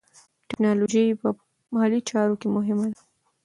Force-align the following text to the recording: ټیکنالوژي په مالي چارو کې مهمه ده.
ټیکنالوژي 0.49 1.05
په 1.21 1.27
مالي 1.73 1.99
چارو 2.09 2.35
کې 2.41 2.47
مهمه 2.55 2.87
ده. 2.93 3.01